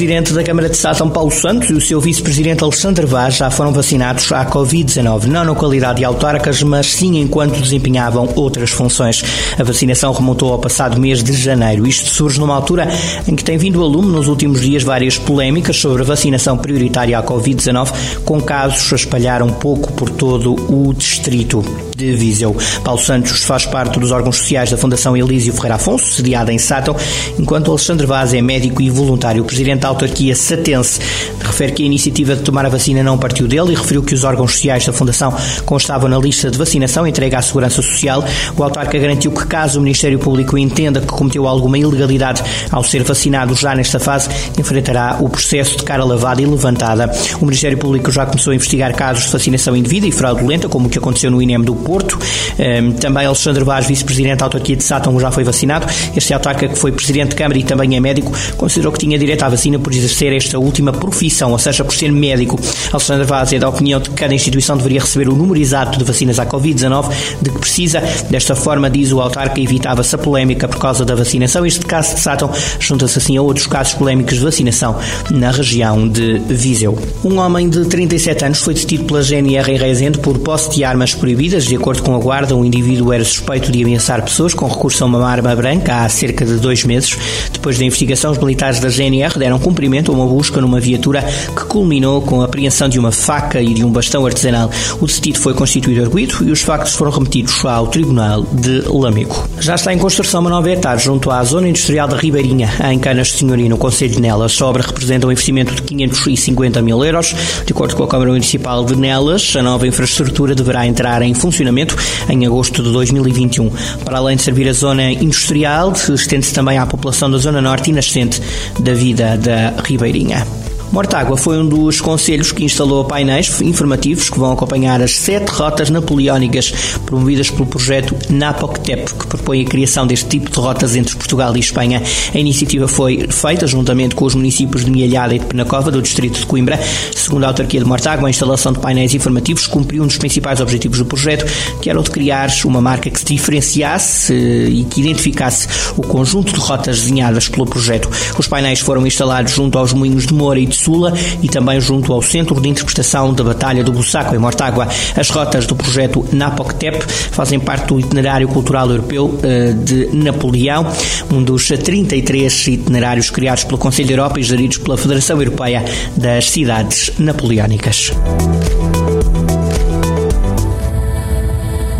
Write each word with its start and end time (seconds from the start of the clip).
Presidente 0.00 0.32
da 0.32 0.42
Câmara 0.42 0.70
de 0.70 0.78
Sátão, 0.78 1.10
Paulo 1.10 1.30
Santos, 1.30 1.68
e 1.68 1.74
o 1.74 1.80
seu 1.80 2.00
vice-presidente 2.00 2.64
Alexandre 2.64 3.04
Vaz 3.04 3.36
já 3.36 3.50
foram 3.50 3.70
vacinados 3.70 4.32
à 4.32 4.46
Covid-19, 4.46 5.26
não 5.26 5.44
na 5.44 5.54
qualidade 5.54 5.98
de 5.98 6.06
autárquicas, 6.06 6.62
mas 6.62 6.86
sim 6.86 7.20
enquanto 7.20 7.60
desempenhavam 7.60 8.26
outras 8.34 8.70
funções. 8.70 9.22
A 9.58 9.62
vacinação 9.62 10.10
remontou 10.10 10.54
ao 10.54 10.58
passado 10.58 10.98
mês 10.98 11.22
de 11.22 11.34
janeiro. 11.34 11.86
Isto 11.86 12.08
surge 12.08 12.40
numa 12.40 12.54
altura 12.54 12.88
em 13.28 13.36
que 13.36 13.44
tem 13.44 13.58
vindo 13.58 13.84
a 13.84 13.86
lume 13.86 14.10
nos 14.10 14.26
últimos 14.26 14.62
dias 14.62 14.82
várias 14.82 15.18
polémicas 15.18 15.76
sobre 15.76 16.00
a 16.00 16.06
vacinação 16.06 16.56
prioritária 16.56 17.18
à 17.18 17.22
Covid-19, 17.22 17.92
com 18.24 18.40
casos 18.40 18.90
a 18.94 18.96
espalhar 18.96 19.42
um 19.42 19.50
pouco 19.50 19.92
por 19.92 20.08
todo 20.08 20.54
o 20.54 20.94
distrito 20.94 21.62
de 21.94 22.14
Viseu. 22.14 22.56
Paulo 22.82 23.00
Santos 23.00 23.42
faz 23.42 23.66
parte 23.66 24.00
dos 24.00 24.10
órgãos 24.10 24.38
sociais 24.38 24.70
da 24.70 24.78
Fundação 24.78 25.14
Elísio 25.14 25.52
Ferreira 25.52 25.74
Afonso, 25.74 26.06
sediada 26.14 26.50
em 26.50 26.58
Sátão, 26.58 26.96
enquanto 27.38 27.70
Alexandre 27.70 28.06
Vaz 28.06 28.32
é 28.32 28.40
médico 28.40 28.80
e 28.80 28.88
voluntário. 28.88 29.44
Presidente 29.44 29.84
autarquia 29.90 30.34
satense 30.34 31.00
refere 31.40 31.72
que 31.72 31.82
a 31.82 31.86
iniciativa 31.86 32.36
de 32.36 32.42
tomar 32.42 32.64
a 32.64 32.68
vacina 32.68 33.02
não 33.02 33.18
partiu 33.18 33.46
dele 33.46 33.72
e 33.72 33.74
referiu 33.74 34.02
que 34.02 34.14
os 34.14 34.24
órgãos 34.24 34.52
sociais 34.52 34.86
da 34.86 34.92
Fundação 34.92 35.34
constavam 35.64 36.08
na 36.08 36.18
lista 36.18 36.50
de 36.50 36.56
vacinação 36.56 37.06
entregue 37.06 37.34
à 37.36 37.42
Segurança 37.42 37.82
Social. 37.82 38.24
O 38.56 38.62
autarca 38.62 38.98
garantiu 38.98 39.30
que, 39.32 39.46
caso 39.46 39.78
o 39.78 39.82
Ministério 39.82 40.18
Público 40.18 40.56
entenda 40.56 41.00
que 41.00 41.06
cometeu 41.06 41.46
alguma 41.46 41.78
ilegalidade 41.78 42.42
ao 42.70 42.82
ser 42.82 43.02
vacinado 43.02 43.54
já 43.54 43.74
nesta 43.74 43.98
fase, 43.98 44.28
enfrentará 44.58 45.18
o 45.20 45.28
processo 45.28 45.76
de 45.76 45.82
cara 45.82 46.04
lavada 46.04 46.40
e 46.40 46.46
levantada. 46.46 47.10
O 47.40 47.44
Ministério 47.44 47.76
Público 47.76 48.10
já 48.10 48.24
começou 48.26 48.52
a 48.52 48.54
investigar 48.54 48.94
casos 48.94 49.24
de 49.24 49.32
vacinação 49.32 49.76
indevida 49.76 50.06
e 50.06 50.12
fraudulenta, 50.12 50.68
como 50.68 50.86
o 50.86 50.90
que 50.90 50.98
aconteceu 50.98 51.30
no 51.30 51.42
INEM 51.42 51.62
do 51.62 51.74
Porto. 51.74 52.18
Ehm, 52.58 52.92
também 52.92 53.26
Alexandre 53.26 53.64
Vaz, 53.64 53.86
vice-presidente 53.86 54.38
da 54.38 54.46
autarquia 54.46 54.76
de 54.76 54.84
Sátão, 54.84 55.18
já 55.18 55.30
foi 55.30 55.44
vacinado. 55.44 55.86
Este 56.16 56.32
autarca, 56.32 56.68
que 56.68 56.78
foi 56.78 56.92
presidente 56.92 57.30
de 57.30 57.36
Câmara 57.36 57.58
e 57.58 57.64
também 57.64 57.96
é 57.96 58.00
médico, 58.00 58.32
considerou 58.56 58.92
que 58.92 58.98
tinha 58.98 59.18
direito 59.18 59.42
à 59.42 59.48
vacina 59.48 59.78
por 59.80 59.92
exercer 59.92 60.32
esta 60.32 60.58
última 60.58 60.92
profissão, 60.92 61.52
ou 61.52 61.58
seja, 61.58 61.84
por 61.84 61.94
ser 61.94 62.12
médico. 62.12 62.58
Alexandre 62.92 63.24
Vaz 63.24 63.52
é 63.52 63.58
da 63.58 63.68
opinião 63.68 64.00
de 64.00 64.10
que 64.10 64.16
cada 64.16 64.34
instituição 64.34 64.76
deveria 64.76 65.00
receber 65.00 65.28
o 65.28 65.34
número 65.34 65.58
exato 65.58 65.98
de 65.98 66.04
vacinas 66.04 66.38
à 66.38 66.46
Covid-19 66.46 67.10
de 67.42 67.50
que 67.50 67.58
precisa. 67.58 68.02
Desta 68.30 68.54
forma, 68.54 68.90
diz 68.90 69.12
o 69.12 69.20
autarca, 69.20 69.60
evitava-se 69.60 70.14
a 70.14 70.18
polémica 70.18 70.68
por 70.68 70.78
causa 70.78 71.04
da 71.04 71.14
vacinação. 71.14 71.64
Este 71.64 71.84
caso 71.84 72.14
de 72.14 72.20
Sátão 72.20 72.50
junta-se 72.78 73.18
assim 73.18 73.36
a 73.36 73.42
outros 73.42 73.66
casos 73.66 73.94
polémicos 73.94 74.34
de 74.34 74.44
vacinação 74.44 74.98
na 75.30 75.50
região 75.50 76.08
de 76.08 76.38
Viseu. 76.48 76.98
Um 77.24 77.38
homem 77.38 77.68
de 77.68 77.84
37 77.86 78.44
anos 78.44 78.60
foi 78.60 78.74
detido 78.74 79.04
pela 79.04 79.22
GNR 79.22 79.70
em 79.70 79.76
Rezende 79.76 80.18
por 80.18 80.38
posse 80.38 80.74
de 80.74 80.84
armas 80.84 81.14
proibidas. 81.14 81.64
De 81.64 81.76
acordo 81.76 82.02
com 82.02 82.14
a 82.14 82.18
guarda, 82.18 82.56
o 82.56 82.64
indivíduo 82.64 83.12
era 83.12 83.24
suspeito 83.24 83.70
de 83.70 83.82
ameaçar 83.82 84.22
pessoas 84.22 84.54
com 84.54 84.66
recurso 84.66 85.04
a 85.04 85.06
uma 85.06 85.26
arma 85.26 85.54
branca 85.54 86.04
há 86.04 86.08
cerca 86.08 86.44
de 86.44 86.56
dois 86.56 86.84
meses. 86.84 87.16
Depois 87.52 87.78
da 87.78 87.84
investigação, 87.84 88.32
os 88.32 88.38
militares 88.38 88.80
da 88.80 88.88
GNR 88.88 89.38
deram 89.38 89.58
cumprimento 89.70 90.10
a 90.10 90.14
uma 90.14 90.26
busca 90.26 90.60
numa 90.60 90.80
viatura 90.80 91.22
que 91.22 91.64
culminou 91.66 92.20
com 92.22 92.42
a 92.42 92.46
apreensão 92.46 92.88
de 92.88 92.98
uma 92.98 93.12
faca 93.12 93.62
e 93.62 93.72
de 93.72 93.84
um 93.84 93.92
bastão 93.92 94.26
artesanal. 94.26 94.68
O 95.00 95.06
detido 95.06 95.38
foi 95.38 95.54
constituído 95.54 96.02
arguído 96.02 96.38
e 96.42 96.50
os 96.50 96.60
factos 96.60 96.94
foram 96.94 97.12
remetidos 97.12 97.64
ao 97.64 97.86
Tribunal 97.86 98.42
de 98.42 98.82
Lamico. 98.88 99.48
Já 99.60 99.76
está 99.76 99.94
em 99.94 99.98
construção 99.98 100.40
uma 100.40 100.50
nova 100.50 100.68
etage 100.68 101.04
junto 101.04 101.30
à 101.30 101.44
Zona 101.44 101.68
Industrial 101.68 102.08
da 102.08 102.16
Ribeirinha, 102.16 102.68
em 102.90 102.98
Canas 102.98 103.28
de 103.28 103.34
Senhoria, 103.34 103.68
no 103.68 103.78
Conselho 103.78 104.12
de 104.12 104.20
Nelas. 104.20 104.60
A 104.60 104.66
obra 104.66 104.82
representa 104.82 105.28
um 105.28 105.32
investimento 105.32 105.72
de 105.72 105.82
550 105.82 106.82
mil 106.82 107.04
euros. 107.04 107.34
De 107.64 107.72
acordo 107.72 107.94
com 107.94 108.02
a 108.02 108.08
Câmara 108.08 108.30
Municipal 108.30 108.84
de 108.84 108.96
Nelas, 108.96 109.54
a 109.56 109.62
nova 109.62 109.86
infraestrutura 109.86 110.52
deverá 110.52 110.84
entrar 110.84 111.22
em 111.22 111.32
funcionamento 111.32 111.96
em 112.28 112.44
agosto 112.44 112.82
de 112.82 112.90
2021. 112.90 113.70
Para 114.04 114.18
além 114.18 114.36
de 114.36 114.42
servir 114.42 114.68
a 114.68 114.72
zona 114.72 115.12
industrial, 115.12 115.92
estende-se 115.92 116.52
também 116.52 116.76
à 116.76 116.86
população 116.86 117.30
da 117.30 117.38
Zona 117.38 117.60
Norte 117.60 117.90
e 117.90 117.92
nascente 117.92 118.42
da 118.80 118.94
vida 118.94 119.36
da 119.36 119.59
Ribeirinha. 119.84 120.69
Mortágua 120.92 121.36
foi 121.36 121.56
um 121.56 121.68
dos 121.68 122.00
conselhos 122.00 122.50
que 122.50 122.64
instalou 122.64 123.04
painéis 123.04 123.60
informativos 123.60 124.28
que 124.28 124.36
vão 124.36 124.50
acompanhar 124.50 125.00
as 125.00 125.12
sete 125.12 125.48
rotas 125.48 125.88
napoleónicas 125.88 126.72
promovidas 127.06 127.48
pelo 127.48 127.64
projeto 127.64 128.16
NAPOCTEP, 128.28 129.14
que 129.14 129.26
propõe 129.28 129.62
a 129.62 129.64
criação 129.64 130.04
deste 130.04 130.28
tipo 130.28 130.50
de 130.50 130.58
rotas 130.58 130.96
entre 130.96 131.14
Portugal 131.14 131.56
e 131.56 131.60
Espanha. 131.60 132.02
A 132.34 132.38
iniciativa 132.38 132.88
foi 132.88 133.28
feita 133.30 133.68
juntamente 133.68 134.16
com 134.16 134.24
os 134.24 134.34
municípios 134.34 134.84
de 134.84 134.90
Mialhada 134.90 135.32
e 135.32 135.38
de 135.38 135.46
Penacova, 135.46 135.92
do 135.92 136.02
distrito 136.02 136.40
de 136.40 136.46
Coimbra. 136.46 136.80
Segundo 137.14 137.44
a 137.44 137.48
autarquia 137.48 137.78
de 137.78 137.86
Mortágua, 137.86 138.26
a 138.26 138.30
instalação 138.30 138.72
de 138.72 138.80
painéis 138.80 139.14
informativos 139.14 139.68
cumpriu 139.68 140.02
um 140.02 140.08
dos 140.08 140.18
principais 140.18 140.60
objetivos 140.60 140.98
do 140.98 141.04
projeto, 141.04 141.46
que 141.80 141.88
era 141.88 142.00
o 142.00 142.02
de 142.02 142.10
criar 142.10 142.50
uma 142.64 142.80
marca 142.80 143.08
que 143.08 143.20
se 143.20 143.26
diferenciasse 143.26 144.34
e 144.34 144.84
que 144.90 145.00
identificasse 145.00 145.68
o 145.96 146.02
conjunto 146.02 146.52
de 146.52 146.58
rotas 146.58 147.00
desenhadas 147.02 147.48
pelo 147.48 147.64
projeto. 147.64 148.10
Os 148.36 148.48
painéis 148.48 148.80
foram 148.80 149.06
instalados 149.06 149.52
junto 149.52 149.78
aos 149.78 149.92
moinhos 149.92 150.26
de 150.26 150.34
Moura 150.34 150.58
e 150.58 150.66
de 150.66 150.79
Sula 150.80 151.12
e 151.42 151.48
também 151.48 151.80
junto 151.80 152.12
ao 152.12 152.22
Centro 152.22 152.60
de 152.60 152.68
Interpretação 152.68 153.32
da 153.32 153.44
Batalha 153.44 153.84
do 153.84 153.92
Bussaco, 153.92 154.34
em 154.34 154.38
Mortágua. 154.38 154.88
As 155.16 155.28
rotas 155.30 155.66
do 155.66 155.76
projeto 155.76 156.24
NAPOCTEP 156.32 157.04
fazem 157.30 157.60
parte 157.60 157.88
do 157.88 158.00
itinerário 158.00 158.48
cultural 158.48 158.88
europeu 158.90 159.38
eh, 159.42 159.72
de 159.72 160.08
Napoleão, 160.16 160.86
um 161.30 161.42
dos 161.42 161.68
33 161.68 162.66
itinerários 162.68 163.30
criados 163.30 163.64
pelo 163.64 163.78
Conselho 163.78 164.08
da 164.08 164.14
Europa 164.14 164.40
e 164.40 164.42
geridos 164.42 164.78
pela 164.78 164.96
Federação 164.96 165.38
Europeia 165.40 165.84
das 166.16 166.50
Cidades 166.50 167.12
Napoleónicas. 167.18 168.12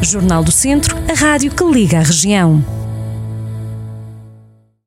Jornal 0.00 0.44
do 0.44 0.52
Centro, 0.52 0.96
a 1.10 1.14
rádio 1.14 1.50
que 1.50 1.64
liga 1.64 1.98
a 1.98 2.02
região. 2.02 2.77